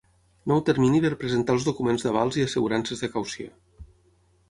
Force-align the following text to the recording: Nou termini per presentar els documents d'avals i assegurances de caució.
Nou 0.51 0.63
termini 0.69 1.01
per 1.03 1.11
presentar 1.25 1.57
els 1.59 1.69
documents 1.69 2.07
d'avals 2.09 2.41
i 2.43 2.49
assegurances 2.49 3.07
de 3.07 3.15
caució. 3.19 3.55